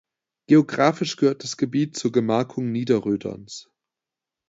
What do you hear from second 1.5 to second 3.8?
Gebiet zur Gemarkung Niederröderns.